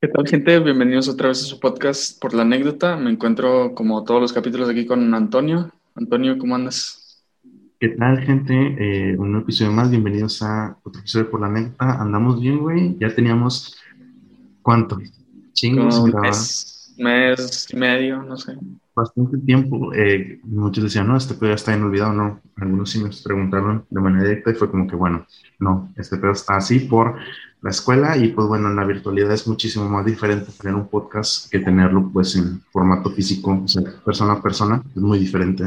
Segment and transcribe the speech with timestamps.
[0.00, 0.58] ¿Qué tal, gente?
[0.60, 2.96] Bienvenidos otra vez a su podcast por la anécdota.
[2.96, 5.72] Me encuentro, como todos los capítulos, aquí con Antonio.
[5.94, 7.24] Antonio, ¿cómo andas?
[7.80, 8.54] ¿Qué tal, gente?
[8.54, 9.90] Eh, un episodio más.
[9.90, 12.00] Bienvenidos a otro episodio por la anécdota.
[12.00, 12.96] Andamos bien, güey.
[12.98, 13.76] Ya teníamos.
[14.62, 14.98] ¿Cuánto?
[15.52, 16.12] Chingos, un
[16.98, 18.56] mes, y medio, no sé.
[18.94, 19.92] Bastante tiempo.
[19.92, 22.40] Eh, muchos decían, no, este pedo está olvidado, no.
[22.56, 25.26] Algunos sí me preguntaron de manera directa y fue como que, bueno,
[25.58, 27.16] no, este pedo está así por
[27.62, 31.50] la escuela y pues bueno, en la virtualidad es muchísimo más diferente tener un podcast
[31.50, 35.64] que tenerlo pues en formato físico, o sea, persona a persona, es muy diferente.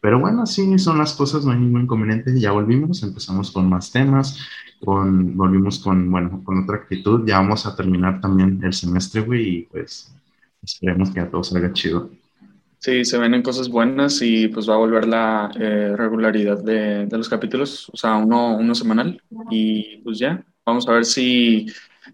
[0.00, 3.90] Pero bueno, así son las cosas, no hay ningún inconveniente, ya volvimos, empezamos con más
[3.90, 4.38] temas,
[4.84, 9.48] con, volvimos con, bueno, con otra actitud, ya vamos a terminar también el semestre, güey,
[9.48, 10.14] y pues
[10.64, 12.10] esperemos que a todo salga chido.
[12.78, 17.06] Sí, se ven en cosas buenas y pues va a volver la eh, regularidad de,
[17.06, 21.66] de, los capítulos, o sea, uno, uno semanal y pues ya, Vamos a ver si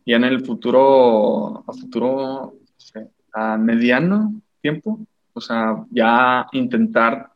[0.04, 2.54] ya en el futuro, a futuro,
[3.32, 4.98] a mediano tiempo,
[5.32, 7.30] o sea, ya intentar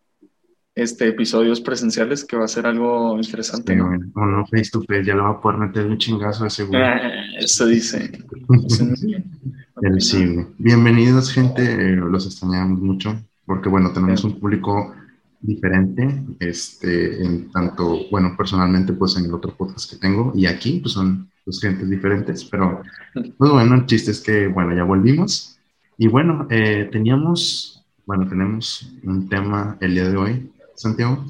[0.75, 3.77] este episodios presenciales que va a ser algo interesante.
[3.77, 3.97] ¿no?
[3.97, 6.79] no, face to face, ya lo va a poder meter un chingazo de seguro.
[6.81, 8.11] Eh, eso dice.
[9.83, 10.37] El sí.
[10.59, 14.95] Bienvenidos, gente, los extrañamos mucho, porque bueno, tenemos un público
[15.41, 20.81] diferente, este, en tanto, bueno, personalmente, pues en el otro podcast que tengo y aquí,
[20.81, 25.59] pues son dos gentes diferentes, pero, pues bueno, el chiste es que, bueno, ya volvimos.
[25.99, 31.25] Y bueno, eh, teníamos, bueno, tenemos un tema el día de hoy, Santiago.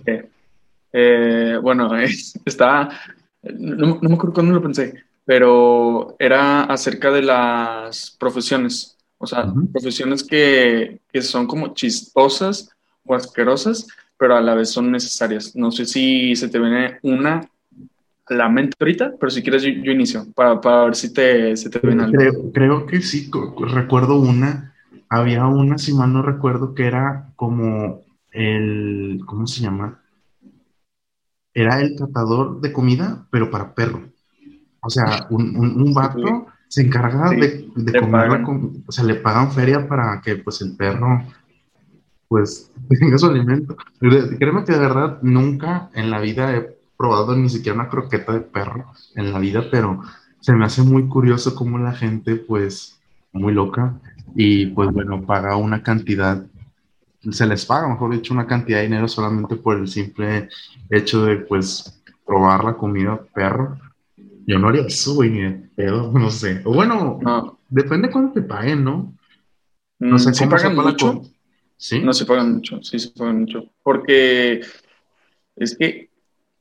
[0.93, 1.91] Eh, bueno,
[2.45, 2.89] está,
[3.43, 9.53] no, no me acuerdo cuándo lo pensé, pero era acerca de las profesiones, o sea,
[9.73, 12.71] profesiones que, que son como chistosas
[13.05, 15.57] o asquerosas, pero a la vez son necesarias.
[15.57, 17.49] No sé si se te viene una
[18.27, 21.71] a la mente ahorita, pero si quieres yo, inicio para, para, ver si te, se
[21.71, 22.17] te viene algo.
[22.17, 23.31] Creo, creo, que sí,
[23.69, 24.75] recuerdo una,
[25.09, 28.04] había una, si mal no recuerdo, que era como
[28.35, 30.03] el, ¿cómo se llama?
[31.55, 34.03] Era el tratador de comida, pero para perro.
[34.81, 38.43] O sea, un, un, vato se encarga de, de comer,
[38.87, 41.23] o sea, le pagan feria para que pues el perro
[42.29, 43.77] pues tenga su alimento.
[44.01, 48.41] Créeme que de verdad nunca en la vida he probado ni siquiera una croqueta de
[48.41, 50.03] perro en la vida, pero
[50.41, 53.01] se me hace muy curioso cómo la gente, pues,
[53.33, 53.95] muy loca
[54.35, 56.45] y pues bueno, paga una cantidad,
[57.31, 60.49] se les paga, mejor dicho, una cantidad de dinero solamente por el simple
[60.91, 63.79] hecho de, pues, probar la comida perro.
[64.47, 66.63] Yo no haría eso, güey, ni de pedo, no sé.
[66.65, 67.21] O bueno,
[67.69, 69.15] depende cuánto te paguen, ¿no?
[69.99, 71.23] No sé, si pagan mucho?
[72.03, 73.71] No se pagan mucho, sí se pagan mucho.
[73.83, 74.61] Porque
[75.57, 76.11] es que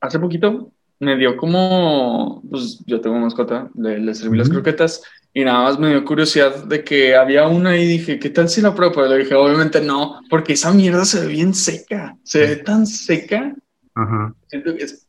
[0.00, 5.02] hace poquito me dio como, pues yo tengo mascota, le, le serví las croquetas
[5.36, 8.60] y nada más me dio curiosidad de que había una y dije, ¿qué tal si
[8.60, 8.94] la pruebo?
[8.94, 12.86] Pero le dije, obviamente no, porque esa mierda se ve bien seca, se ve tan
[12.86, 13.52] seca.
[13.96, 14.32] Ajá.
[14.48, 14.62] Que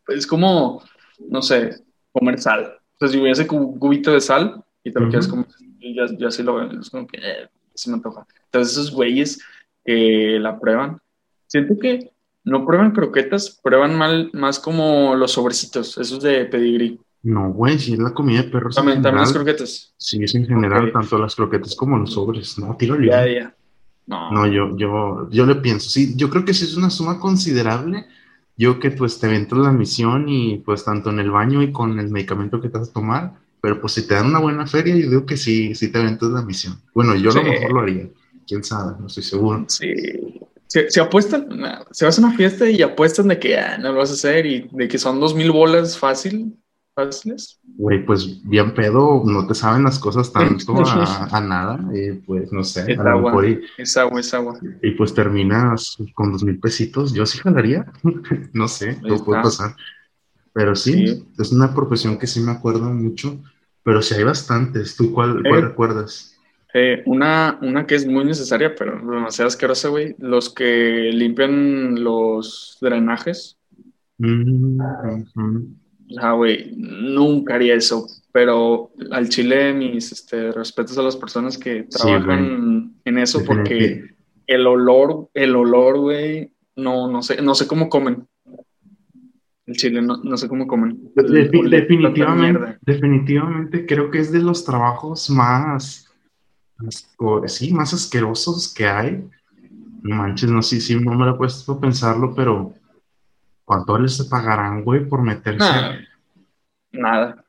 [0.08, 0.84] es, como,
[1.30, 1.75] no sé,
[2.12, 2.80] comer sal.
[2.96, 5.46] O sea, si hubiese un cubito de sal y te lo quieres comer,
[5.80, 8.25] ya, ya sí lo es como que eh, se me antoja.
[8.46, 9.40] Entonces esos güeyes
[9.84, 11.00] que la prueban.
[11.46, 12.12] Siento que
[12.44, 17.00] no prueban croquetas, prueban mal, más como los sobrecitos, esos de pedigrí.
[17.25, 18.75] No, güey, si es la comida de perros.
[18.75, 19.94] También, también las croquetas.
[19.97, 22.58] Sí, es en general, tanto las croquetas como los sobres.
[22.59, 23.56] No, tiro ya, ya.
[24.06, 24.31] No.
[24.31, 28.06] no, yo, yo, yo le pienso, sí, yo creo que sí es una suma considerable.
[28.56, 32.00] Yo que pues te vento la misión y pues tanto en el baño y con
[32.00, 34.96] el medicamento que te vas a tomar, pero pues si te dan una buena feria,
[34.96, 36.80] yo digo que sí, sí te ventas la misión.
[36.94, 38.08] Bueno, yo a lo mejor lo haría
[38.47, 39.66] quién sabe, no estoy seguro.
[39.68, 39.94] Sí.
[40.68, 41.47] Se, apuestan,
[41.91, 44.46] se vas a una fiesta y apuestan de que ah, no lo vas a hacer
[44.46, 46.56] y de que son dos mil bolas fácil,
[46.96, 47.60] fáciles.
[47.78, 51.80] Güey, pues bien pedo, no te saben las cosas tanto a, nada,
[52.26, 52.94] pues no sé.
[52.94, 53.46] Es agua,
[53.78, 54.60] es agua, es agua.
[54.82, 57.86] Y pues terminas con dos mil pesitos, yo sí jalaría,
[58.54, 59.76] no sé, lo puede pasar.
[60.54, 63.44] Pero sí, es una profesión que sí me acuerdo mucho,
[63.84, 64.96] pero sí hay bastantes.
[64.96, 66.40] ¿Tú cuál, cuál eh, recuerdas?
[66.74, 70.16] Eh, una, una que es muy necesaria, pero demasiado asquerosa, güey.
[70.18, 73.58] Los que limpian los drenajes.
[74.18, 74.80] Mm
[76.34, 78.07] güey, nunca haría eso.
[78.31, 84.13] Pero al chile, mis este, respetos a las personas que trabajan en eso, porque
[84.46, 88.28] el olor, el olor, güey, no, no sé, no sé cómo comen.
[89.66, 91.11] El chile, no, no sé cómo comen.
[91.16, 96.05] definitivamente, definitivamente creo que es de los trabajos más
[97.47, 99.23] sí, más asquerosos que hay.
[100.02, 102.73] No manches, no sé si no me lo he puesto a pensarlo, pero
[103.66, 105.66] ¿cuánto les pagarán, güey, por meterse?
[106.91, 107.44] Nada.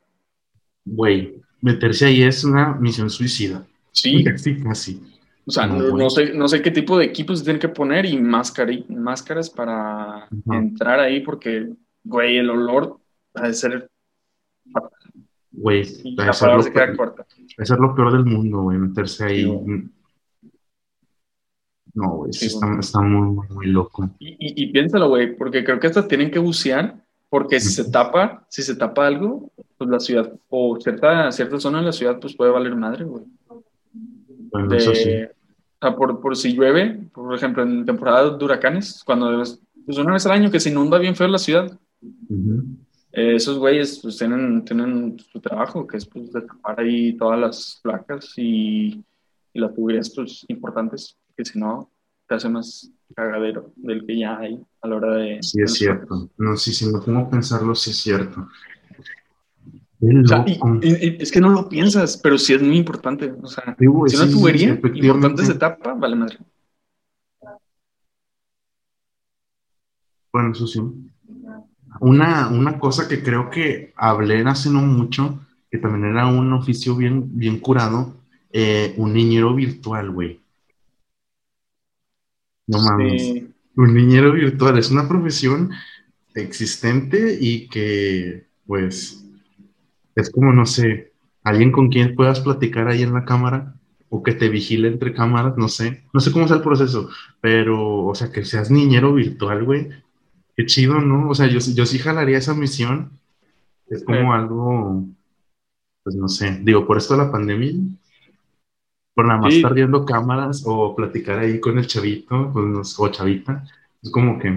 [0.84, 3.64] Güey, meterse ahí es una misión suicida.
[3.92, 4.24] Sí.
[4.36, 5.02] Sí, casi.
[5.46, 8.18] O sea, no, sé, no sé qué tipo de equipos se tienen que poner y
[8.18, 11.72] máscaras para entrar ahí porque,
[12.02, 12.98] güey, el olor
[13.36, 13.88] va a ser
[15.52, 15.84] Güey,
[16.18, 17.26] va a ser, lo peor,
[17.62, 19.90] ser lo peor del mundo, güey, meterse ahí.
[21.96, 22.46] No, güey, sí,
[22.78, 24.10] está, muy, muy, loco.
[24.18, 28.46] Y, y, piénsalo, güey, porque creo que hasta tienen que bucear, porque si se tapa,
[28.50, 32.36] si se tapa algo, pues la ciudad, o cierta, cierta zona de la ciudad, pues
[32.36, 33.24] puede valer madre, güey.
[34.52, 35.10] Bueno, eso sí.
[35.10, 39.96] O sea, por, por si llueve, por ejemplo, en temporada de huracanes, cuando es pues
[39.96, 41.78] una vez al año que se inunda bien feo la ciudad,
[43.12, 47.40] eh, esos güeyes pues tienen, tienen su trabajo, que es pues de tapar ahí todas
[47.40, 49.02] las placas y,
[49.54, 51.90] y las tuberías pues importantes, que si no
[52.26, 55.42] te hace más cagadero del que ya hay a la hora de...
[55.42, 56.30] Sí, es cierto.
[56.38, 58.48] No, sí, si me pongo a pensarlo, sí es cierto.
[60.00, 63.32] es que no lo piensas, pero sí es muy importante.
[63.42, 66.38] O sea, si una tubería importante se tapa, vale madre.
[70.32, 70.80] Bueno, eso sí.
[72.00, 75.40] Una, una cosa que creo que hablé hace no mucho,
[75.70, 78.16] que también era un oficio bien, bien curado,
[78.52, 80.40] eh, un niñero virtual, güey.
[82.66, 83.44] No mames.
[83.76, 85.70] Un niñero virtual es una profesión
[86.34, 89.24] existente y que, pues,
[90.14, 93.74] es como, no sé, alguien con quien puedas platicar ahí en la cámara
[94.08, 96.04] o que te vigile entre cámaras, no sé.
[96.12, 97.10] No sé cómo es el proceso,
[97.40, 99.88] pero, o sea, que seas niñero virtual, güey,
[100.56, 101.28] Qué chido, ¿no?
[101.28, 103.20] O sea, yo, yo sí jalaría esa misión.
[103.88, 105.04] Es como algo,
[106.02, 107.72] pues no sé, digo, por esto de la pandemia,
[109.16, 112.52] por nada más estar viendo cámaras o platicar ahí con el chavito
[112.98, 113.64] o chavita,
[114.02, 114.50] es como que,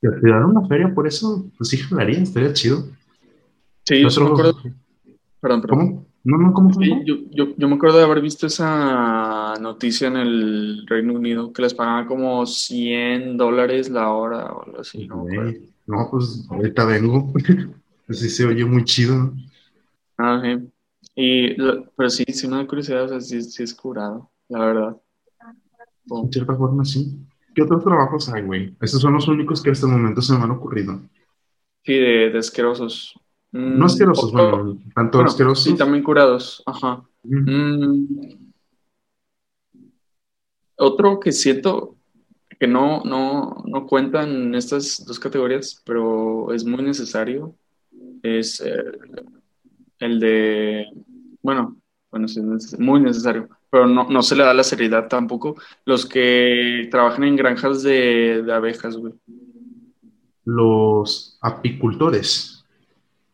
[0.00, 2.84] si te dan una feria por eso, pues sí jalaría, estaría chido.
[3.84, 4.58] Sí, yo me acuerdo.
[5.40, 5.78] Perdón, perdón.
[5.78, 6.06] ¿Cómo?
[6.22, 10.16] No, no, ¿cómo sí, yo, yo, yo, me acuerdo de haber visto esa noticia en
[10.16, 15.08] el Reino Unido que les pagaban como 100 dólares la hora o algo así.
[15.08, 15.24] No,
[15.86, 17.32] no pues ahorita vengo.
[18.08, 19.32] Así se oye muy chido.
[20.16, 20.70] Ah, sí.
[21.20, 21.56] Y,
[21.96, 24.96] pero sí, sí me da curiosidad, o sea, sí, sí es curado, la verdad.
[26.10, 27.18] En cierta forma, sí.
[27.56, 28.76] ¿Qué otros trabajos hay, güey?
[28.80, 31.00] Estos son los únicos que hasta el momento se me han ocurrido.
[31.82, 33.18] Sí, de, de asquerosos.
[33.50, 35.64] No asquerosos, bueno, tanto asquerosos.
[35.64, 37.02] Sí, también curados, ajá.
[37.24, 38.06] Mm.
[40.76, 41.96] Otro que siento
[42.60, 47.56] que no, no, no cuentan en estas dos categorías, pero es muy necesario,
[48.22, 48.84] es eh,
[49.98, 50.86] el de,
[51.42, 51.76] bueno,
[52.10, 56.88] bueno, es muy necesario, pero no, no, se le da la seriedad tampoco, los que
[56.90, 59.14] trabajan en granjas de, de abejas, güey.
[60.44, 62.58] Los apicultores.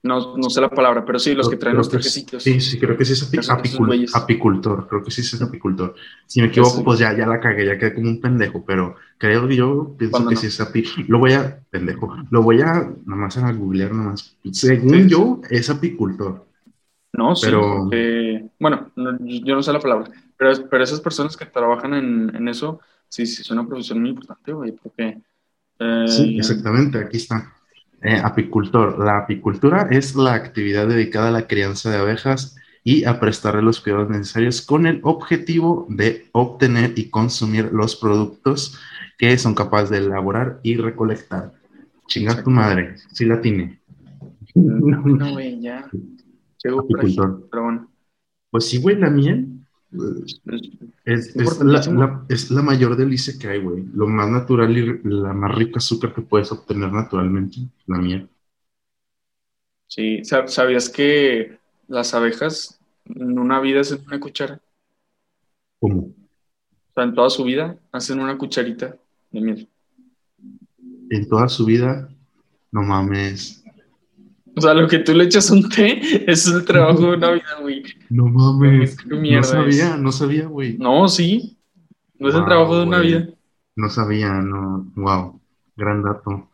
[0.04, 2.42] No, no sé la palabra, pero sí, los que traen los trajecitos.
[2.42, 4.86] Sí, sí, creo que sí es apicultor.
[4.86, 5.94] Creo que sí es apicultor.
[6.26, 9.48] Si me equivoco, pues ya, ya la cagué, ya quedé como un pendejo, pero creo
[9.48, 11.08] que yo pienso que sí es apicultor.
[11.08, 14.36] Lo voy a, pendejo, lo voy a, nomás a googlear, nomás.
[14.52, 16.44] Según yo, es apicultor.
[17.16, 17.88] No, sí, pero...
[18.58, 22.81] bueno, yo no sé la palabra, pero, pero esas personas que trabajan en, en eso,
[23.08, 25.19] sí, sí, es una profesión muy importante, güey, porque...
[25.78, 27.52] Eh, sí, exactamente, aquí está.
[28.02, 28.99] Eh, apicultor.
[28.99, 33.81] La apicultura es la actividad dedicada a la crianza de abejas y a prestarle los
[33.81, 38.79] cuidados necesarios con el objetivo de obtener y consumir los productos
[39.17, 41.53] que son capaces de elaborar y recolectar.
[42.08, 43.81] Chinga tu madre, sí la tiene.
[44.56, 45.91] No, güey, ya.
[46.64, 47.48] Apicultor.
[47.50, 47.90] Pero bueno.
[48.50, 49.54] Pues sí, güey, la miel
[51.04, 53.84] es, la, mayor delicia que hay, güey.
[53.94, 58.28] Lo más natural y la más rica azúcar que puedes obtener naturalmente, la miel.
[59.86, 64.60] Sí, ¿sabías que las abejas en una vida hacen una cuchara?
[65.78, 66.00] ¿Cómo?
[66.00, 68.96] O sea, en toda su vida hacen una cucharita
[69.30, 69.68] de miel.
[71.10, 72.08] En toda su vida,
[72.72, 73.63] no mames.
[74.56, 77.56] O sea, lo que tú le echas un té es el trabajo de una vida,
[77.61, 77.82] güey.
[78.11, 78.96] No mames.
[79.06, 80.79] no sabía, no sabía, güey.
[80.79, 81.58] No, sí.
[82.19, 83.29] No es el trabajo de una vida.
[83.75, 84.93] No sabía, no.
[84.94, 85.41] Wow.
[85.77, 86.49] Gran dato.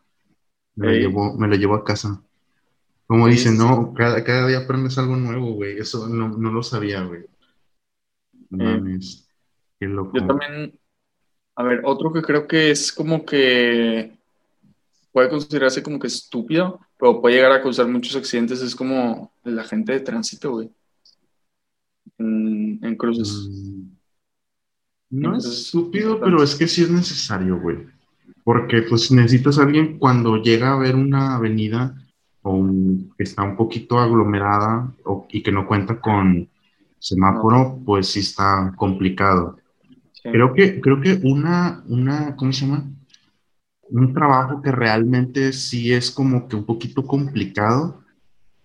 [0.75, 2.21] Me, lo, llevo, me lo llevo a casa.
[3.05, 5.77] Como dicen, no, cada, cada, día aprendes algo nuevo, güey.
[5.77, 7.21] Eso no, no, lo sabía, güey.
[8.49, 9.29] No mames.
[9.79, 10.17] Qué loco.
[10.17, 10.79] Yo también.
[11.55, 14.17] A ver, otro que creo que es como que
[15.11, 19.63] puede considerarse como que estúpido, pero puede llegar a causar muchos accidentes, es como la
[19.63, 20.69] gente de tránsito, güey.
[22.19, 23.49] En, cruces.
[23.49, 23.87] Mm.
[25.09, 27.87] No es estúpido, pero es que sí es necesario, güey.
[28.43, 31.95] Porque pues necesitas a alguien cuando llega a ver una avenida
[32.43, 32.69] o
[33.17, 34.93] que está un poquito aglomerada
[35.29, 36.47] y que no cuenta con
[36.99, 39.57] semáforo, pues sí está complicado.
[40.21, 42.85] Creo que, creo que una, una, ¿cómo se llama?
[43.91, 48.03] Un trabajo que realmente sí es como que un poquito complicado,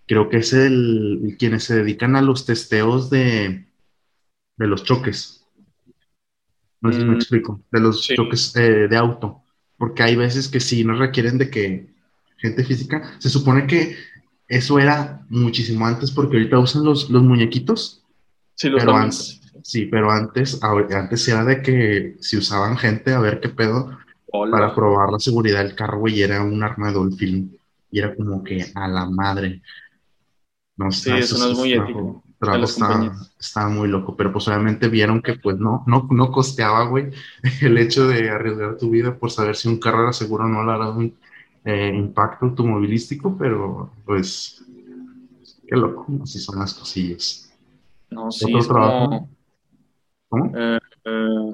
[0.07, 3.67] creo que es el, quienes se dedican a los testeos de,
[4.57, 5.45] de los choques.
[6.81, 9.43] No sé si me mm, explico, de los choques eh, de auto,
[9.77, 11.95] porque hay veces que sí nos requieren de que
[12.39, 13.97] gente física, se supone que
[14.49, 18.05] eso era muchísimo antes porque ahorita usan los, los muñequitos.
[18.55, 23.19] Sí, los pero antes, Sí, pero antes, antes era de que si usaban gente a
[23.19, 23.99] ver qué pedo
[24.51, 27.59] para probar la seguridad del carro, y era un arma de dolphin.
[27.91, 29.63] Y era como que a la madre.
[30.77, 32.23] No sé, sí, eso no es muy ético.
[33.39, 37.11] estaba, muy loco, pero pues obviamente vieron que pues no, no, no costeaba, güey,
[37.63, 40.65] el hecho de arriesgar tu vida por saber si un carro era seguro o no
[40.65, 41.17] le hará un
[41.65, 44.63] eh, impacto automovilístico, pero pues
[45.67, 47.51] qué loco, así son las cosillas.
[48.11, 49.29] No, sí, es como,
[50.29, 50.53] ¿Cómo?
[50.57, 51.53] Eh, eh,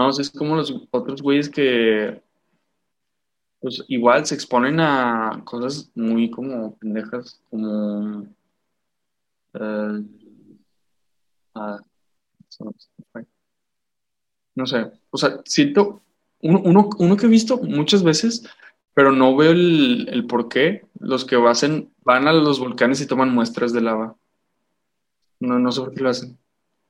[0.00, 2.22] no, es como los otros güeyes que
[3.60, 8.26] pues igual se exponen a cosas muy como pendejas, como
[9.52, 10.04] eh,
[14.54, 16.00] no sé, o sea, siento
[16.40, 18.48] uno, uno, que he visto muchas veces,
[18.94, 23.06] pero no veo el, el por qué, los que hacen, van a los volcanes y
[23.06, 24.16] toman muestras de lava.
[25.40, 26.38] No, no sé por qué lo hacen.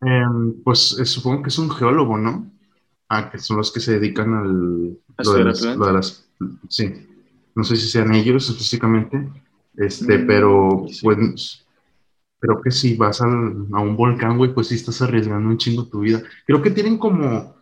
[0.02, 2.48] Em, pues eh, supongo que es un geólogo, ¿no?
[3.10, 4.98] Ah, que son los que se dedican al...
[5.24, 6.26] Lo de, las,
[6.68, 6.94] sí,
[7.54, 9.28] no sé si sean ellos específicamente,
[9.76, 11.66] este, mm, pero pues
[12.38, 16.00] creo que si vas a un volcán, güey, pues sí estás arriesgando un chingo tu
[16.00, 16.22] vida.
[16.46, 17.54] Creo que tienen como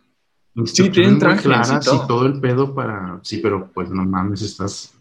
[0.65, 2.25] sí, tienen claras y todo.
[2.25, 4.95] el pedo para, sí, pero pues no mames, estás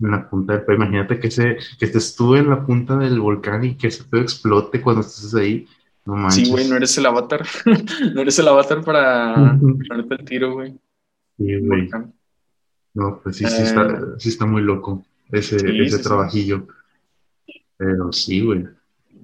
[0.00, 0.76] en la punta del pedo.
[0.76, 4.22] Imagínate que, se, que estés tú en la punta del volcán y que ese pedo
[4.22, 5.66] explote cuando estés ahí.
[6.04, 7.44] No Sí, güey, no eres el avatar.
[8.14, 10.72] no eres el avatar para ponerte el tiro, güey.
[11.38, 11.88] Sí, güey.
[12.94, 16.66] No, pues sí, sí, está, eh, sí está muy loco ese, ese trabajillo.
[17.76, 18.66] Pero sí, güey.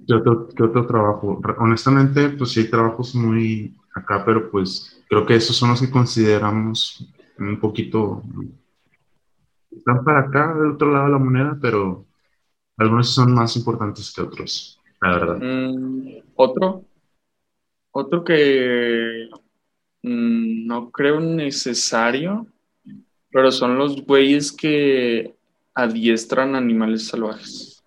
[0.07, 1.41] ¿Qué otro, ¿Qué otro trabajo?
[1.59, 5.91] Honestamente, pues sí hay trabajos muy acá, pero pues creo que esos son los que
[5.91, 7.07] consideramos
[7.39, 8.23] un poquito...
[9.71, 12.07] Están para acá, del otro lado de la moneda, pero
[12.79, 15.39] algunos son más importantes que otros la verdad.
[15.41, 16.85] Mm, otro,
[17.93, 19.29] otro que
[20.03, 22.47] mm, no creo necesario,
[23.31, 25.35] pero son los güeyes que
[25.75, 27.83] adiestran animales salvajes.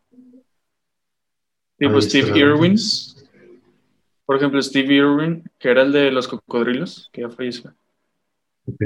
[1.77, 2.75] Tipo Steve Irwin.
[4.25, 7.74] Por ejemplo, Steve Irwin, que era el de los cocodrilos, que ya falleció.
[8.65, 8.82] Ok.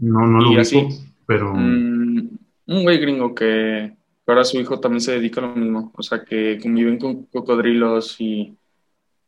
[0.00, 0.88] No, no lo vi,
[1.26, 1.52] pero.
[1.54, 6.02] Mm, un güey gringo que ahora su hijo también se dedica a lo mismo, o
[6.02, 8.56] sea, que conviven con cocodrilos y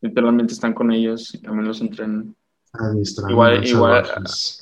[0.01, 2.35] literalmente están con ellos y también los entrenan.
[3.29, 4.05] igual, igual,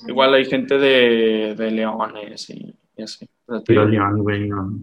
[0.09, 3.29] igual, hay gente de, de leones y, así.
[3.67, 4.79] Pero león, güey, no.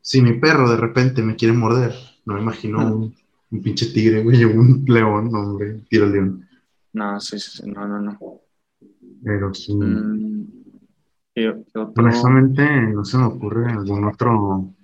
[0.00, 3.12] Si mi perro de repente me quiere morder, no me imagino
[3.50, 6.48] un, pinche tigre, güey, un león, no, hombre, tiro león.
[6.94, 8.40] No, sí, sí, no, no, no.
[9.22, 9.74] Pero sí.
[9.74, 10.61] Mm,
[11.96, 12.62] Honestamente,
[12.92, 14.74] no se me ocurre algún otro.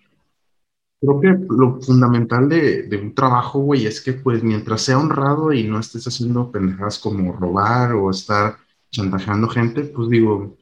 [1.01, 5.65] Creo que lo fundamental de, un trabajo, güey, es que, pues, mientras sea honrado y
[5.65, 8.57] no estés haciendo pendejadas como robar o estar
[8.91, 10.57] chantajeando gente, pues digo,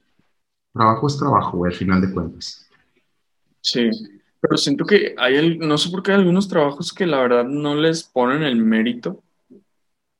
[0.72, 2.68] trabajo es trabajo, güey, al final de cuentas.
[3.60, 3.88] Sí,
[4.40, 7.74] pero siento que hay, no sé por qué hay algunos trabajos que la verdad no
[7.74, 9.22] les ponen el mérito.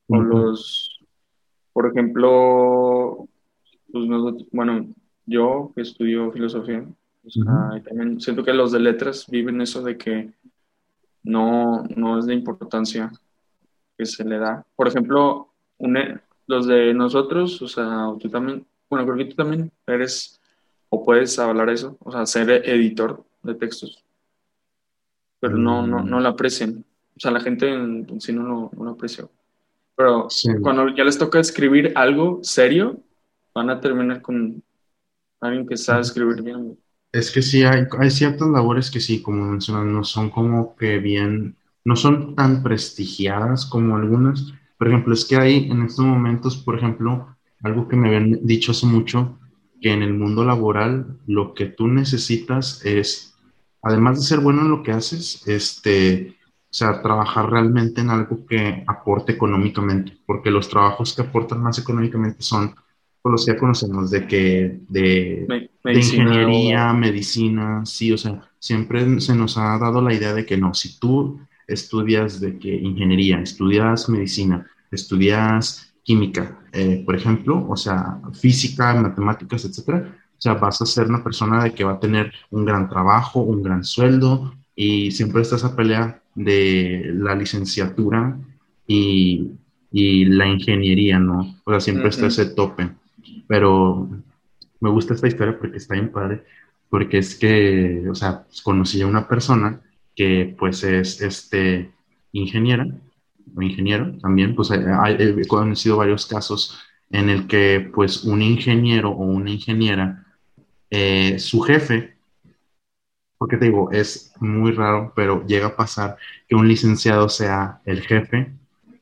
[0.07, 0.99] O los,
[1.73, 3.27] por ejemplo,
[3.91, 4.87] pues nosotros, bueno,
[5.27, 6.83] yo que estudio filosofía,
[7.83, 10.31] también siento que los de letras viven eso de que
[11.23, 13.11] no, no es de importancia
[13.97, 14.65] que se le da.
[14.75, 15.49] Por ejemplo,
[16.47, 20.39] los de nosotros, o sea, tú también, bueno, creo que tú también eres
[20.89, 24.03] o puedes hablar eso, o sea, ser editor de textos,
[25.39, 26.85] pero no, no, no lo aprecian.
[27.15, 29.27] O sea, la gente en, sí no lo, no aprecia.
[29.95, 30.27] Pero
[30.61, 32.99] cuando ya les toca escribir algo serio,
[33.53, 34.63] van a terminar con
[35.41, 36.77] alguien que sabe escribir bien.
[37.11, 40.99] Es que sí, hay, hay ciertas labores que sí, como mencionan, no son como que
[40.99, 44.53] bien, no son tan prestigiadas como algunas.
[44.77, 48.71] Por ejemplo, es que hay en estos momentos, por ejemplo, algo que me habían dicho
[48.71, 49.39] hace mucho,
[49.81, 53.35] que en el mundo laboral lo que tú necesitas es,
[53.81, 56.35] además de ser bueno en lo que haces, este,
[56.69, 61.79] o sea, trabajar realmente en algo que aporte económicamente, porque los trabajos que aportan más
[61.79, 62.75] económicamente son
[63.31, 69.57] los que ya conocemos, de que de, ingeniería, medicina, sí, o sea, siempre se nos
[69.57, 74.65] ha dado la idea de que no, si tú estudias de que ingeniería, estudias medicina,
[74.91, 81.07] estudias química, eh, por ejemplo, o sea, física, matemáticas, etcétera, o sea, vas a ser
[81.07, 85.41] una persona de que va a tener un gran trabajo, un gran sueldo, y siempre
[85.41, 88.37] está esa pelea de la licenciatura
[88.85, 89.51] y,
[89.91, 91.55] y la ingeniería, ¿no?
[91.65, 92.89] O sea, siempre está ese tope.
[93.47, 94.09] Pero
[94.79, 96.43] me gusta esta historia porque está bien padre,
[96.89, 99.81] porque es que, o sea, pues, conocí a una persona
[100.15, 101.91] que pues es este
[102.31, 102.87] ingeniera
[103.55, 106.79] o ingeniero también, pues he conocido varios casos
[107.09, 110.25] en el que pues un ingeniero o una ingeniera,
[110.89, 112.17] eh, su jefe,
[113.37, 116.17] porque te digo, es muy raro, pero llega a pasar
[116.47, 118.51] que un licenciado sea el jefe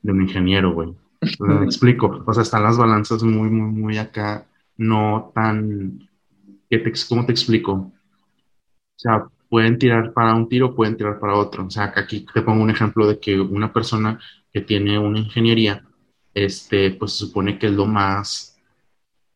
[0.02, 0.94] de un ingeniero, güey.
[1.20, 4.46] Explico, o sea, están las balanzas muy, muy, muy acá,
[4.76, 6.08] no tan,
[7.08, 7.72] ¿cómo te explico?
[7.72, 7.92] O
[8.98, 11.66] sea, pueden tirar para un tiro, pueden tirar para otro.
[11.66, 14.18] O sea, aquí te pongo un ejemplo de que una persona
[14.52, 15.84] que tiene una ingeniería,
[16.34, 18.58] este, pues se supone que es lo más,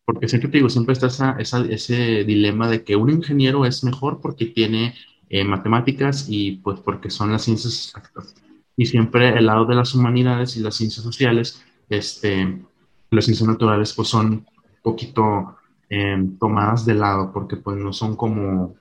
[0.04, 1.36] porque siempre te digo, siempre está esa,
[1.70, 4.94] ese dilema de que un ingeniero es mejor porque tiene
[5.28, 8.34] eh, matemáticas y pues porque son las ciencias exactas.
[8.76, 12.64] Y siempre el lado de las humanidades y las ciencias sociales, este,
[13.10, 14.46] las ciencias naturales, pues son un
[14.82, 15.56] poquito
[15.88, 18.76] eh, tomadas de lado porque pues no son como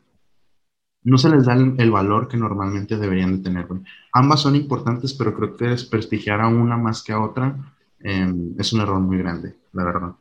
[1.04, 3.68] no se les da el, valor que normalmente deberían de tener.
[4.14, 7.56] Ambas son importantes, pero creo que desprestigiar a una más que a otra
[8.00, 10.12] em, es un error muy grande, la verdad.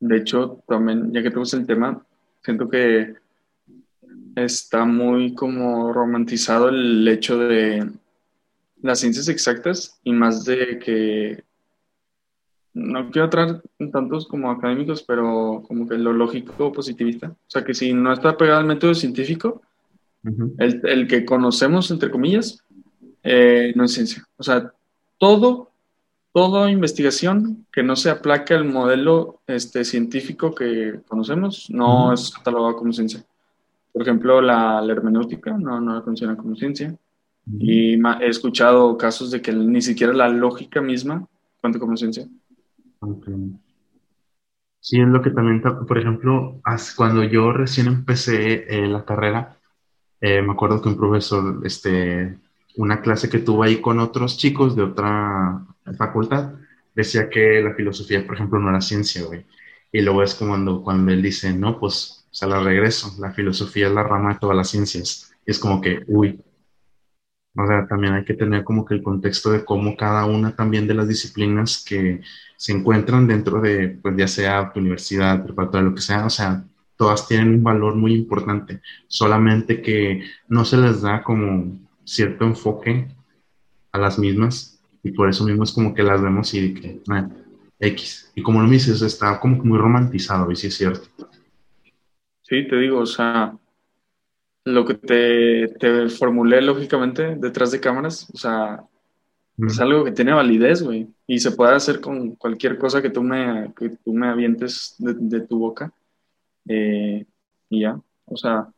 [0.00, 2.04] De hecho, también, ya que tenemos el tema,
[2.42, 3.14] siento que
[4.36, 7.90] está muy como romantizado el hecho de
[8.82, 11.44] las ciencias exactas y más de que
[12.74, 17.28] no quiero entrar en tantos como académicos, pero como que lo lógico positivista.
[17.28, 19.62] O sea, que si no está pegado al método científico,
[20.58, 22.62] el, que conocemos, entre comillas,
[23.22, 24.24] eh, no es ciencia.
[24.36, 24.72] O sea,
[25.18, 25.70] todo,
[26.32, 32.76] toda investigación que no se aplaque al modelo este, científico que conocemos no es catalogado
[32.76, 33.24] como ciencia.
[33.92, 36.96] Por ejemplo, la, hermenéutica no, no funciona como ciencia.
[37.58, 41.26] Y he escuchado casos de que ni siquiera la lógica misma
[41.60, 42.26] cuenta como ciencia.
[44.80, 46.60] Sí, es lo que también, por ejemplo,
[46.96, 49.58] cuando yo recién empecé eh, la carrera,
[50.20, 52.38] eh, me acuerdo que un profesor, este,
[52.76, 55.66] una clase que tuvo ahí con otros chicos de otra
[55.98, 56.54] facultad,
[56.94, 59.46] decía que la filosofía, por ejemplo, no era ciencia, güey.
[59.92, 63.88] Y luego es cuando, cuando él dice, no, pues, o sea, la regreso, la filosofía
[63.88, 65.32] es la rama de todas las ciencias.
[65.46, 66.42] Y es como que, uy.
[67.54, 70.86] O sea, también hay que tener como que el contexto de cómo cada una también
[70.86, 72.22] de las disciplinas que
[72.56, 76.64] se encuentran dentro de, pues ya sea tu universidad, preparatoria, lo que sea, o sea,
[76.96, 83.08] todas tienen un valor muy importante, solamente que no se les da como cierto enfoque
[83.90, 87.28] a las mismas y por eso mismo es como que las vemos y que, ah,
[87.78, 88.30] X.
[88.34, 91.08] Y como lo dices, está como muy romantizado y sí es cierto.
[92.42, 93.56] Sí, te digo, o sea,
[94.64, 98.84] lo que te, te formulé lógicamente detrás de cámaras, o sea,
[99.58, 103.22] es algo que tiene validez, güey, y se puede hacer con cualquier cosa que tú
[103.22, 105.92] me, que tú me avientes de tu boca.
[106.68, 107.26] Eh,
[107.68, 108.68] y ya, o sea,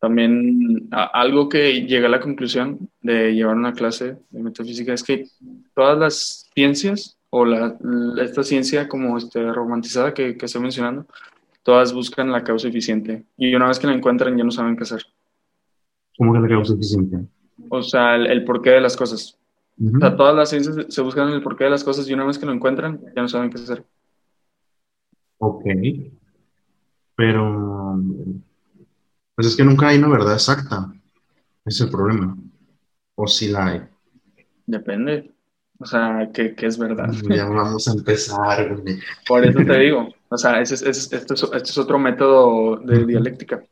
[0.00, 5.26] también algo que llega a la conclusión de llevar una clase de metafísica es que
[5.74, 7.76] todas las ciencias o la,
[8.22, 11.06] esta ciencia como este, romantizada que, que, estoy mencionando,
[11.68, 14.84] todas buscan la causa eficiente y una vez que la encuentran ya no saben qué
[14.84, 15.02] hacer.
[16.16, 17.28] ¿Cómo que la causa eficiente?
[17.68, 19.38] O sea, el, porqué de las cosas.
[19.78, 22.38] O sea, todas las ciencias se buscan el porqué de las cosas y una vez
[22.38, 23.84] que lo encuentran ya no saben qué hacer.
[25.36, 25.64] Ok.
[27.14, 28.00] Pero,
[29.34, 30.90] pues es que nunca hay una verdad exacta.
[31.66, 32.34] Ese es el problema.
[33.14, 33.82] O si la hay.
[34.64, 35.34] Depende.
[35.80, 37.10] O sea, ¿qué, es verdad?
[37.28, 38.76] Ya vamos a empezar.
[39.26, 40.08] Por eso te digo.
[40.28, 43.62] O sea, este, es, es, otro método de dialéctica.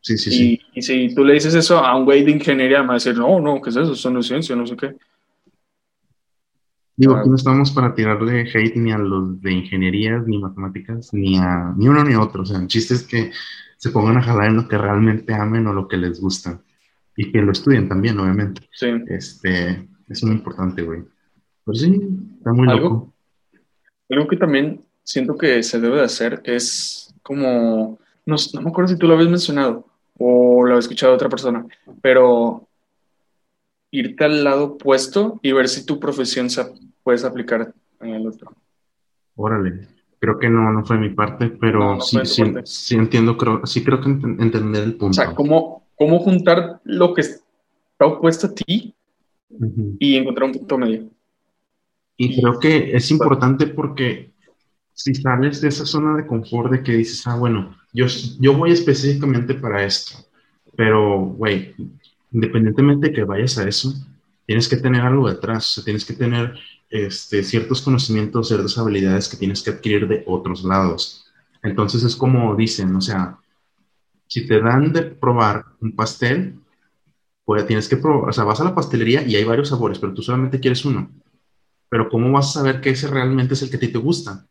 [0.00, 0.60] Sí, sí, sí.
[0.74, 3.18] Y si tú le dices eso a un güey de ingeniería, me va a decir,
[3.18, 3.94] no, no, ¿qué es eso?
[3.96, 4.94] Son no ciencia, no sé qué.
[6.94, 11.36] Digo, aquí no estamos para tirarle hate ni a los de ingenierías, ni matemáticas, ni
[11.36, 12.42] a ni uno ni otro.
[12.42, 13.32] O sea, el chiste es que
[13.76, 16.62] se pongan a jalar en lo que realmente amen o lo que les gusta.
[17.16, 18.62] Y que lo estudien también, obviamente.
[18.70, 18.88] Sí.
[19.08, 21.02] Este, es muy importante, güey.
[21.66, 22.00] Pero sí,
[22.38, 22.88] está muy ¿Algo?
[22.88, 23.12] loco.
[24.08, 28.88] Algo que también siento que se debe de hacer es como, no, no me acuerdo
[28.88, 29.84] si tú lo habías mencionado
[30.18, 31.66] o lo habías escuchado de otra persona,
[32.00, 32.66] pero
[33.90, 36.64] irte al lado opuesto y ver si tu profesión se
[37.02, 38.52] puedes aplicar en el otro.
[39.34, 39.88] Órale.
[40.18, 44.00] creo que no, no fue mi parte, pero sí, sí, sí, entiendo, creo, sí creo
[44.00, 45.10] que entender el punto.
[45.10, 47.42] O sea, ¿cómo, cómo juntar lo que está
[48.06, 48.94] opuesto a ti
[49.98, 51.10] y encontrar un punto medio?
[52.16, 54.32] Y creo que es importante porque
[54.94, 58.06] si sales de esa zona de confort de que dices, ah, bueno, yo,
[58.40, 60.16] yo voy específicamente para esto,
[60.76, 61.74] pero, güey,
[62.32, 63.92] independientemente de que vayas a eso,
[64.46, 66.54] tienes que tener algo detrás, o sea, tienes que tener
[66.88, 71.26] este, ciertos conocimientos, ciertas habilidades que tienes que adquirir de otros lados.
[71.62, 73.38] Entonces es como dicen, o sea,
[74.28, 76.54] si te dan de probar un pastel,
[77.44, 80.14] pues tienes que probar, o sea, vas a la pastelería y hay varios sabores, pero
[80.14, 81.10] tú solamente quieres uno.
[81.88, 84.46] Pero ¿cómo vas a saber que ese realmente es el que a ti te gusta?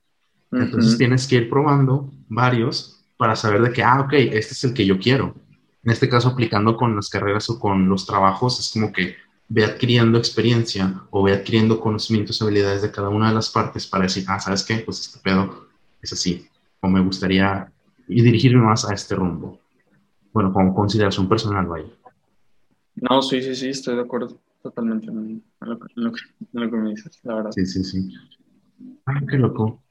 [0.52, 4.74] Entonces tienes que ir probando varios para saber de que, ah, ok, este es el
[4.74, 5.36] que yo quiero.
[5.84, 9.16] En este caso, aplicando con las carreras o con los trabajos, es como que
[9.48, 13.86] ve adquiriendo experiencia o ve adquiriendo conocimientos y habilidades de cada una de las partes
[13.86, 14.78] para decir, ah, ¿sabes qué?
[14.78, 15.68] Pues este pedo
[16.02, 16.48] es así,
[16.82, 17.72] o me gustaría
[18.08, 19.60] y dirigirme más a este rumbo.
[20.32, 21.90] Bueno, como consideración personal, vaya.
[22.96, 27.52] No, sí, sí, sí, estoy de acuerdo totalmente en lo, que, me dices, la verdad.
[27.52, 28.12] Sí, sí, sí.
[29.06, 29.84] Ah, qué loco.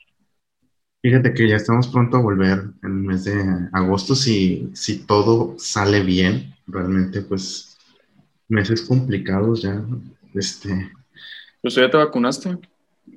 [1.00, 4.16] Fíjate que ya estamos pronto a volver en el mes de agosto.
[4.16, 7.78] Si, si todo sale bien, realmente, pues,
[8.48, 9.80] meses complicados ya.
[10.34, 10.90] Este.
[11.62, 12.58] ¿Pues ya te vacunaste?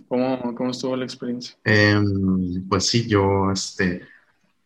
[0.07, 1.57] ¿Cómo, cómo estuvo la experiencia?
[1.63, 4.03] Em, pues sí, yo, este,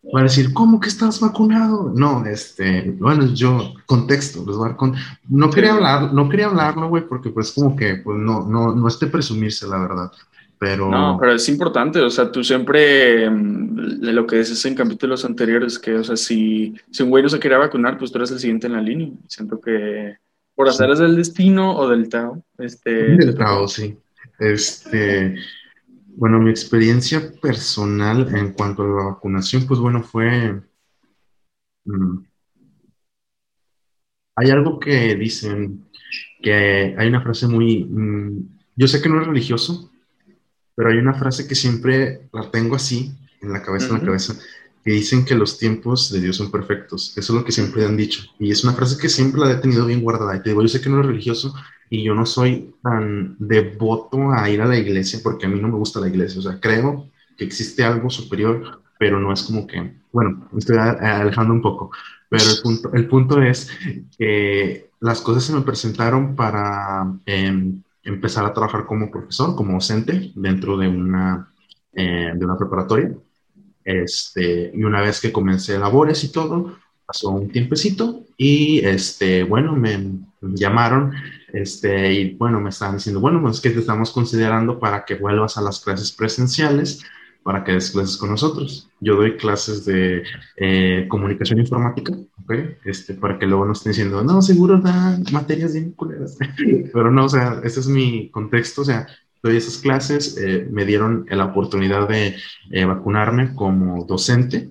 [0.04, 1.92] voy a decir, ¿cómo que estás vacunado?
[1.96, 4.96] No, este, bueno, yo, contexto, les voy a con...
[5.30, 8.88] No quería hablar, no quería hablarlo, güey, porque pues como que, pues no, no, no
[8.88, 10.12] esté presumirse, la verdad.
[10.58, 10.90] Pero...
[10.90, 15.26] No, pero es importante, o sea, tú siempre, mm, de lo que dices en capítulos
[15.26, 18.32] anteriores, que, o sea, si, si un güey no se quería vacunar, pues tú eres
[18.32, 19.10] el siguiente en la línea.
[19.28, 20.18] Siento que
[20.56, 22.44] por hacer es del destino o del Tao.
[22.58, 23.98] Este, del Tao, sí.
[24.40, 25.36] Este,
[26.16, 30.62] bueno, mi experiencia personal en cuanto a la vacunación, pues bueno, fue...
[31.86, 32.24] Mm,
[34.36, 35.90] hay algo que dicen,
[36.42, 37.86] que hay una frase muy...
[37.86, 39.92] Mm, yo sé que no es religioso,
[40.76, 44.36] pero hay una frase que siempre la tengo así, en la cabeza, en la cabeza,
[44.84, 47.18] que dicen que los tiempos de Dios son perfectos.
[47.18, 48.24] Eso es lo que siempre han dicho.
[48.40, 50.36] Y es una frase que siempre la he tenido bien guardada.
[50.36, 51.54] Y te digo, yo sé que no es religioso
[51.90, 55.68] y yo no soy tan devoto a ir a la iglesia porque a mí no
[55.68, 56.40] me gusta la iglesia.
[56.40, 60.78] O sea, creo que existe algo superior, pero no es como que, bueno, me estoy
[60.78, 61.92] alejando un poco.
[62.30, 63.70] Pero el punto, el punto es
[64.18, 67.12] que las cosas se me presentaron para...
[67.26, 71.52] Eh, empezar a trabajar como profesor, como docente dentro de una,
[71.94, 73.14] eh, de una preparatoria.
[73.84, 79.76] Este, y una vez que comencé labores y todo, pasó un tiempecito y este, bueno,
[79.76, 81.14] me llamaron
[81.54, 85.58] este, y bueno, me estaban diciendo, bueno, pues que te estamos considerando para que vuelvas
[85.58, 87.04] a las clases presenciales
[87.44, 88.90] para que des clases con nosotros.
[89.00, 90.24] Yo doy clases de
[90.58, 92.14] eh, comunicación informática,
[92.44, 92.78] ¿okay?
[92.86, 96.38] este, para que luego no estén diciendo, no, seguro dan materias bien culeras.
[96.94, 99.08] Pero no, o sea, ese es mi contexto, o sea,
[99.44, 102.36] doy esas clases, eh, me dieron la oportunidad de
[102.72, 104.70] eh, vacunarme como docente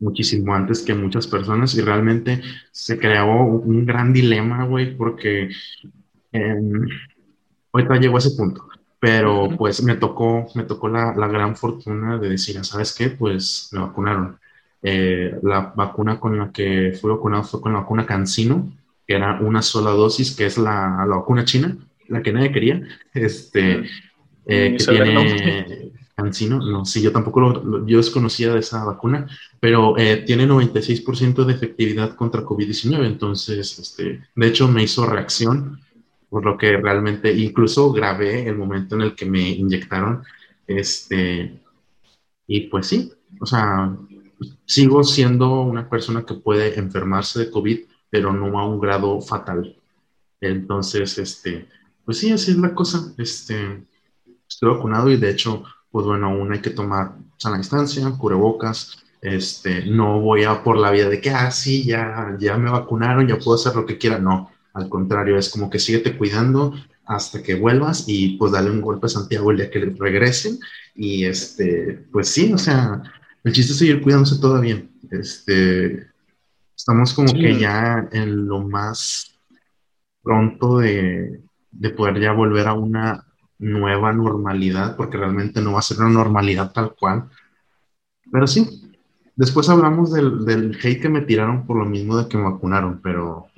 [0.00, 5.50] muchísimo antes que muchas personas y realmente se creó un gran dilema, güey, porque
[6.32, 6.56] eh,
[7.72, 8.68] ahorita llegó a ese punto
[9.00, 13.10] pero pues me tocó, me tocó la, la, gran fortuna de decir, ¿sabes qué?
[13.10, 14.38] Pues me vacunaron.
[14.82, 18.72] Eh, la vacuna con la que fui vacunado fue con la vacuna Cancino,
[19.06, 21.76] que era una sola dosis, que es la, la vacuna china,
[22.08, 22.82] la que nadie quería,
[23.14, 23.84] este,
[24.46, 29.28] eh, que tiene Cancino, no, sí, yo tampoco lo, yo desconocía de esa vacuna,
[29.60, 35.80] pero eh, tiene 96% de efectividad contra COVID-19, entonces, este, de hecho me hizo reacción
[36.28, 40.24] por lo que realmente incluso grabé el momento en el que me inyectaron,
[40.66, 41.60] este,
[42.48, 43.96] y pues sí, o sea,
[44.64, 47.78] sigo siendo una persona que puede enfermarse de COVID,
[48.10, 49.76] pero no a un grado fatal.
[50.40, 51.68] Entonces, este,
[52.08, 53.12] pues sí, así es la cosa.
[53.18, 53.86] Este,
[54.48, 59.04] estoy vacunado y de hecho, pues bueno, aún hay que tomar sana distancia, cubrebocas.
[59.20, 63.28] Este, no voy a por la vida de que, ah, sí, ya, ya me vacunaron,
[63.28, 64.18] ya puedo hacer lo que quiera.
[64.18, 66.72] No, al contrario, es como que síguete cuidando
[67.04, 70.58] hasta que vuelvas y pues dale un golpe a Santiago el día que regresen.
[70.94, 73.02] Y este, pues sí, o sea,
[73.44, 74.82] el chiste es seguir cuidándose todavía.
[75.10, 76.06] Este,
[76.74, 79.38] estamos como que ya en lo más
[80.22, 83.24] pronto de, de poder ya volver a una
[83.58, 87.28] nueva normalidad, porque realmente no va a ser una normalidad tal cual.
[88.30, 88.92] Pero sí,
[89.36, 93.00] después hablamos del, del hate que me tiraron por lo mismo de que me vacunaron,
[93.02, 93.48] pero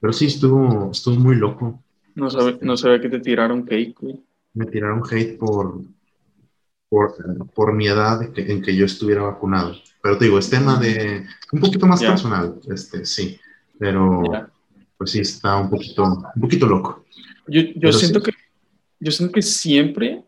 [0.00, 1.82] pero sí, estuvo, estuvo muy loco.
[2.14, 4.24] No, sabe, no sabía que te tiraron hate, güey.
[4.54, 5.80] Me tiraron hate por,
[6.88, 7.14] por,
[7.54, 9.74] por mi edad en que yo estuviera vacunado.
[10.02, 13.38] Pero te digo, es tema de un poquito más personal, este, sí,
[13.78, 14.22] pero
[14.96, 17.04] pues sí está un poquito, un poquito loco.
[17.48, 18.32] Yo, yo siento que
[19.00, 20.22] yo siento que siempre,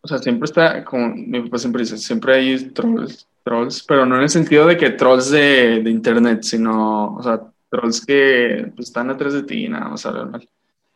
[0.00, 4.16] o sea, siempre está, como mi papá siempre dice, siempre hay trolls, trolls, pero no
[4.16, 8.88] en el sentido de que trolls de, de internet, sino, o sea, trolls que pues,
[8.88, 10.48] están atrás de ti y nada más hablan mal.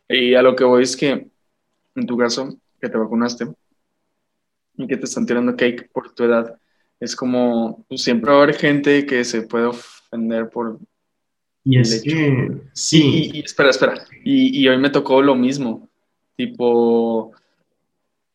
[0.08, 1.28] Y a lo que voy es que,
[1.94, 3.46] en tu caso, que te vacunaste
[4.76, 6.58] y que te están tirando cake por tu edad,
[6.98, 10.78] es como, pues, siempre va a haber gente que se puede ofender por...
[11.70, 13.31] Y es que, sí.
[13.35, 14.07] Y, espera, espera.
[14.24, 15.87] Y, y, hoy me tocó lo mismo,
[16.35, 17.33] tipo,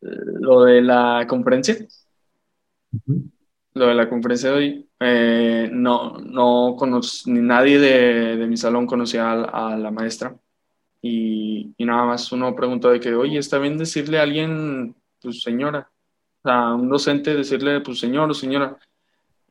[0.02, 1.76] lo de la conferencia.
[3.74, 8.56] Lo de la conferencia de hoy, eh, no, no conocí, ni nadie de, de mi
[8.56, 10.36] salón conocía a, a la maestra.
[11.02, 15.42] Y, y, nada más uno preguntó de que, oye, ¿está bien decirle a alguien, pues
[15.42, 15.90] señora?
[16.44, 18.78] a un docente decirle, pues señor o señora.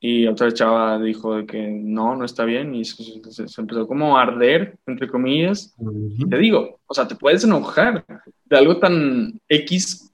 [0.05, 2.75] Y otra chava dijo de que no, no está bien.
[2.75, 3.23] Y se,
[3.57, 5.77] empezó como a arder, entre comillas.
[6.29, 8.05] Te digo, o sea, te puedes enojar
[8.45, 10.13] de algo tan X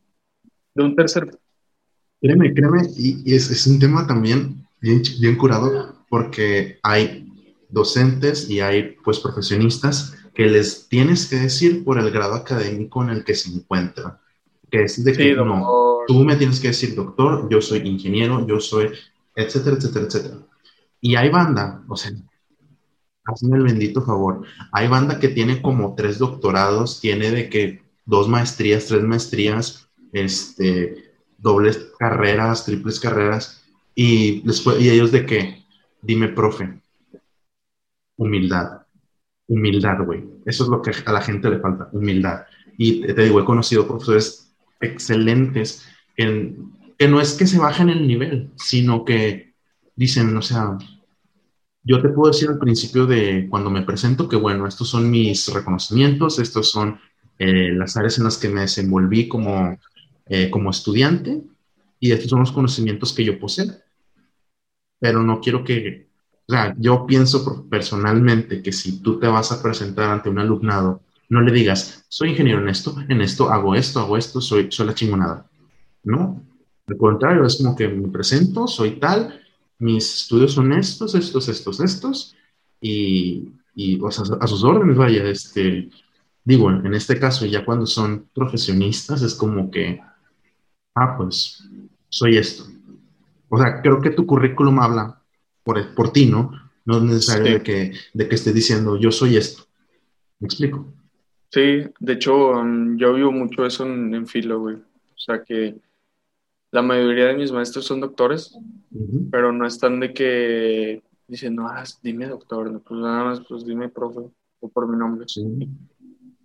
[0.74, 1.31] de un tercer.
[2.20, 7.27] Créeme, créeme, y, es, es, un tema también bien, bien curado porque hay
[7.70, 13.11] docentes y hay pues profesionistas que les tienes que decir por el grado académico en
[13.11, 14.18] el que se encuentran.
[14.70, 18.61] Que es de que no, tú me tienes que decir, doctor, yo soy ingeniero, yo
[18.61, 18.90] soy,
[19.38, 20.37] etcétera, etcétera, etcétera.
[21.01, 22.11] Y hay banda, o sea,
[23.24, 28.29] hazme el bendito favor, hay banda que tiene como tres doctorados, tiene de que dos
[28.29, 33.62] maestrías, tres maestrías, este, dobles carreras, triples carreras,
[33.94, 35.64] y, después, y ellos de que,
[36.03, 36.81] dime, profe,
[38.16, 38.83] humildad,
[39.46, 40.24] humildad, güey.
[40.46, 42.44] Eso es lo que a la gente le falta, humildad.
[42.77, 45.87] Y te digo, he conocido profesores excelentes
[46.98, 49.54] que no es que se bajen el nivel, sino que
[49.94, 50.76] dicen, o sea,
[51.84, 55.52] yo te puedo decir al principio de cuando me presento que, bueno, estos son mis
[55.52, 57.00] reconocimientos, estos son
[57.38, 59.78] eh, las áreas en las que me desenvolví como,
[60.26, 61.40] eh, como estudiante
[62.00, 63.72] y estos son los conocimientos que yo poseo.
[64.98, 66.08] Pero no quiero que,
[66.48, 71.02] o sea, yo pienso personalmente que si tú te vas a presentar ante un alumnado,
[71.28, 74.87] no le digas, soy ingeniero en esto, en esto, hago esto, hago esto, soy, soy
[74.87, 75.48] la chingonada.
[76.02, 76.42] ¿no?
[76.88, 79.40] Al contrario, es como que me presento, soy tal,
[79.79, 82.37] mis estudios son estos, estos, estos, estos,
[82.81, 85.90] y, y o sea, a sus órdenes, vaya, este,
[86.44, 90.01] digo, en este caso, ya cuando son profesionistas, es como que,
[90.94, 91.68] ah, pues,
[92.09, 92.64] soy esto.
[93.51, 95.22] O sea, creo que tu currículum habla
[95.62, 96.51] por, por ti, ¿no?
[96.87, 99.64] No es necesario de, que, de que esté diciendo, yo soy esto.
[100.40, 100.87] ¿Me explico?
[101.51, 104.77] Sí, de hecho, um, yo vivo mucho eso en, en filo, güey.
[104.77, 105.77] O sea, que
[106.70, 108.57] la mayoría de mis maestros son doctores,
[109.31, 113.88] pero no están de que dicen, no, ah, dime doctor, pues nada más, pues dime
[113.88, 114.20] profe,
[114.61, 115.26] o por mi nombre.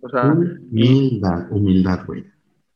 [0.00, 2.24] O sea, humildad, humildad, güey.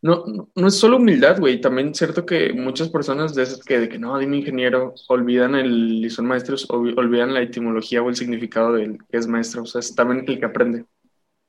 [0.00, 1.60] No, no, es solo humildad, güey.
[1.60, 5.56] También es cierto que muchas personas de esas que, de que no, dime ingeniero, olvidan
[5.56, 9.62] el, y son maestros, olvidan la etimología o el significado de que es maestro.
[9.62, 10.84] O sea, es también el que aprende.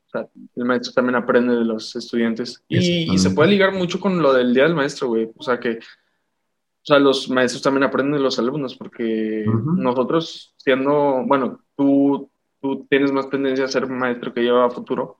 [0.10, 2.64] O sea, el maestro también aprende de los estudiantes.
[2.68, 5.30] Y, se puede ligar mucho con lo del día del maestro, güey.
[5.38, 9.46] O sea, que o sea, los maestros también aprenden de los alumnos, porque
[9.76, 15.20] nosotros, siendo, bueno, tú, tú tienes más tendencia a ser maestro que yo a futuro.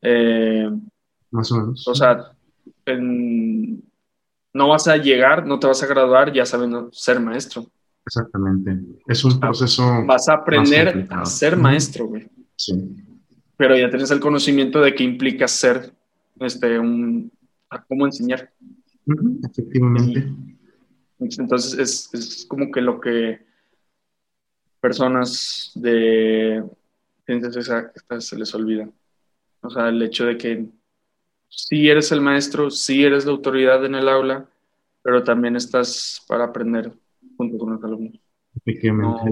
[0.00, 0.70] Eh,
[1.30, 1.86] más o menos.
[1.86, 2.32] O sea,
[4.54, 7.66] no vas a llegar, no te vas a graduar ya sabiendo ser maestro.
[8.06, 8.78] Exactamente.
[9.06, 9.82] Es un proceso.
[10.06, 12.30] Vas a aprender a ser maestro, güey.
[12.54, 12.72] Sí
[13.56, 15.92] pero ya tienes el conocimiento de qué implica ser
[16.40, 17.32] este, un,
[17.70, 18.52] a cómo enseñar.
[19.42, 20.28] efectivamente.
[21.18, 23.40] entonces es, es, como que lo que
[24.80, 26.62] personas de
[27.24, 28.88] ciencias exactas se les olvida.
[29.62, 30.66] O sea, el hecho de que
[31.48, 34.46] sí eres el maestro, sí eres la autoridad en el aula,
[35.02, 36.92] pero también estás para aprender
[37.36, 38.20] junto con los alumnos.
[38.54, 39.30] Efectivamente.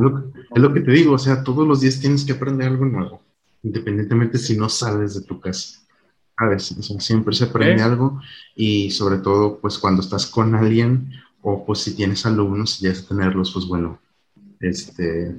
[0.54, 3.20] es lo que te digo, o sea, todos los días tienes que aprender algo nuevo
[3.64, 5.80] independientemente si no sales de tu casa.
[6.36, 8.20] A veces, siempre se aprende algo
[8.54, 12.90] y sobre todo, pues cuando estás con alguien o pues si tienes alumnos y ya
[12.90, 14.00] es tenerlos, pues bueno,
[14.60, 15.34] este,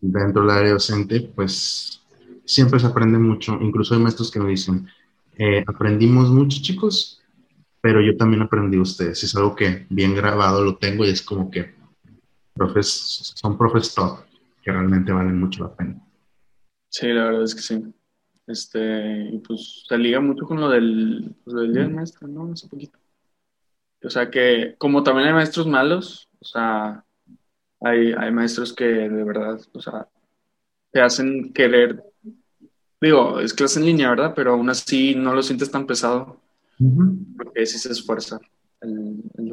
[0.00, 2.00] dentro del área docente, pues
[2.44, 3.58] siempre se aprende mucho.
[3.60, 4.88] Incluso hay maestros que me dicen,
[5.36, 7.22] eh, aprendimos mucho chicos,
[7.80, 9.22] pero yo también aprendí de ustedes.
[9.22, 11.74] Es algo que bien grabado lo tengo y es como que
[12.54, 14.20] profes, son profes top
[14.62, 16.09] que realmente valen mucho la pena.
[16.90, 17.82] Sí, la verdad es que sí.
[18.46, 22.52] Este, y pues se liga mucho con lo del, pues, del Día del Maestro, ¿no?
[22.52, 22.98] Hace poquito.
[24.02, 27.04] O sea que como también hay maestros malos, o sea,
[27.80, 30.08] hay, hay maestros que de verdad, o sea,
[30.90, 32.02] te hacen querer,
[33.00, 34.32] digo, es clase en línea, ¿verdad?
[34.34, 36.40] Pero aún así no lo sientes tan pesado,
[37.36, 38.40] porque sí se esfuerza.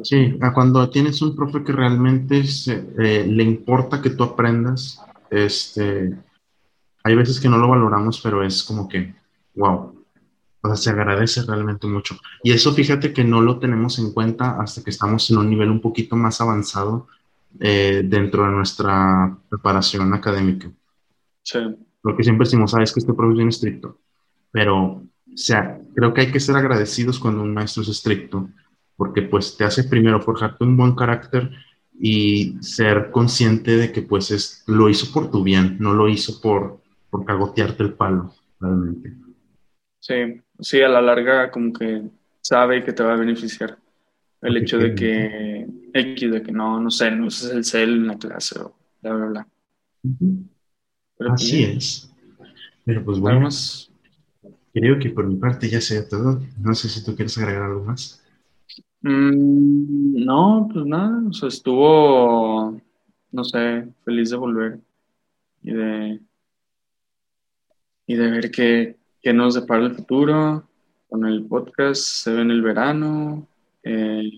[0.02, 6.16] sí, cuando tienes un profe que realmente eh, le importa que tú aprendas, este,
[7.08, 9.14] hay veces que no lo valoramos, pero es como que,
[9.54, 10.04] wow,
[10.60, 12.18] o sea, se agradece realmente mucho.
[12.42, 15.70] Y eso fíjate que no lo tenemos en cuenta hasta que estamos en un nivel
[15.70, 17.08] un poquito más avanzado
[17.60, 20.70] eh, dentro de nuestra preparación académica.
[21.42, 21.58] Sí.
[22.02, 23.98] Porque siempre decimos, sabes que este profe es bien estricto,
[24.50, 25.02] pero, o
[25.34, 28.48] sea, creo que hay que ser agradecidos cuando un maestro es estricto,
[28.96, 31.50] porque pues te hace primero forjarte un buen carácter
[32.00, 36.40] y ser consciente de que pues es, lo hizo por tu bien, no lo hizo
[36.40, 36.77] por,
[37.10, 39.12] por cagotearte el palo, realmente.
[39.98, 42.02] Sí, sí, a la larga como que
[42.40, 43.78] sabe que te va a beneficiar
[44.40, 48.06] el hecho de que X, de que no, no sé, no uses el cel en
[48.06, 49.48] la clase o bla, bla, bla.
[51.16, 52.14] Pues Así es.
[52.84, 53.48] Pero pues bueno,
[54.72, 56.40] creo que por mi parte ya sea todo.
[56.60, 58.24] No sé si tú quieres agregar algo más.
[59.02, 62.80] Mm, no, pues nada, o sea, estuvo,
[63.30, 64.80] no sé, feliz de volver
[65.62, 66.20] y de,
[68.08, 70.64] y de ver qué, qué nos depara el futuro.
[71.08, 73.48] Con el podcast, se ve en el verano,
[73.82, 74.30] eh,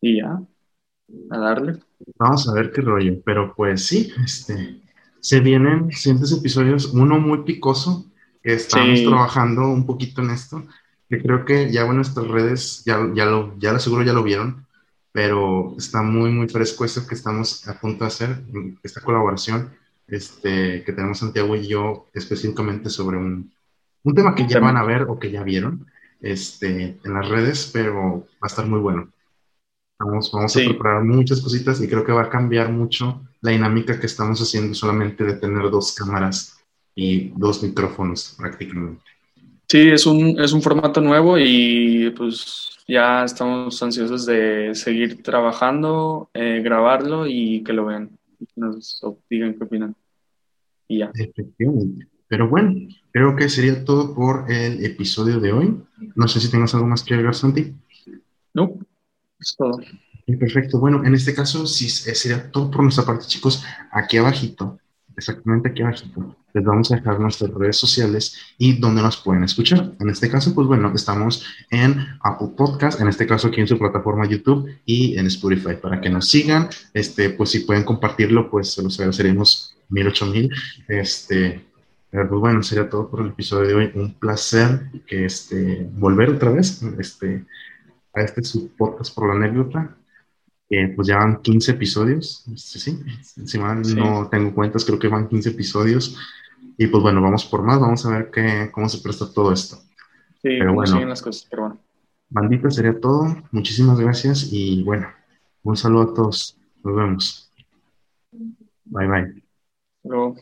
[0.00, 0.42] y ya,
[1.30, 1.78] a darle.
[2.18, 4.82] Vamos a ver qué rollo, pero pues sí, este,
[5.20, 8.10] se vienen siguientes episodios, uno muy picoso,
[8.42, 10.66] que estamos trabajando un poquito en esto,
[11.08, 14.22] que creo que ya en nuestras redes, ya, ya lo, ya lo seguro ya lo
[14.22, 14.66] vieron,
[15.12, 18.42] pero está muy, muy fresco eso que estamos a punto de hacer,
[18.82, 19.70] esta colaboración
[20.08, 23.52] este, que tenemos Santiago y yo específicamente sobre un,
[24.04, 25.86] un tema que ya van a ver o que ya vieron
[26.20, 29.10] este, en las redes, pero va a estar muy bueno.
[29.98, 33.98] Vamos, vamos a preparar muchas cositas y creo que va a cambiar mucho la dinámica
[33.98, 36.58] que estamos haciendo solamente de tener dos cámaras
[36.94, 39.02] y dos micrófonos prácticamente.
[39.68, 46.30] Sí, es un, es un formato nuevo y pues ya estamos ansiosos de seguir trabajando,
[46.34, 48.15] eh, grabarlo y que lo vean,
[48.54, 49.96] nos digan qué opinan.
[50.88, 51.10] Y ya.
[51.14, 52.08] Efectivamente.
[52.28, 52.74] Pero bueno,
[53.12, 55.80] creo que sería todo por el episodio de hoy.
[56.16, 57.72] No sé si tengas algo más que agregar, Santi.
[58.52, 58.78] No,
[59.38, 59.78] es todo.
[60.26, 60.80] Perfecto.
[60.80, 63.64] Bueno, en este caso sí eh, sería todo por nuestra parte, chicos.
[63.92, 64.80] Aquí abajito,
[65.16, 69.92] exactamente aquí abajito, les vamos a dejar nuestras redes sociales y donde nos pueden escuchar.
[70.00, 73.78] En este caso, pues bueno, estamos en Apple Podcast, en este caso aquí en su
[73.78, 76.68] plataforma YouTube y en Spotify para que nos sigan.
[76.94, 80.50] Este, pues si pueden compartirlo, pues se los agradeceríamos mil, ocho mil.
[80.88, 81.64] Este,
[82.10, 83.90] pues bueno, sería todo por el episodio de hoy.
[83.94, 87.44] Un placer que este, volver otra vez este,
[88.14, 89.96] a este su podcast por la anécdota.
[90.68, 92.44] Que pues ya van 15 episodios.
[92.52, 96.16] Este, sí, si mal no tengo cuentas, creo que van 15 episodios.
[96.78, 97.80] Y pues bueno, vamos por más.
[97.80, 99.76] Vamos a ver qué, cómo se presta todo esto.
[100.42, 101.80] Sí, pero bueno, las cosas, pero bueno.
[102.28, 103.36] Bandita, sería todo.
[103.52, 105.08] Muchísimas gracias y bueno,
[105.62, 106.58] un saludo a todos.
[106.82, 107.52] Nos vemos.
[108.84, 109.42] Bye bye.
[110.04, 110.36] Luego.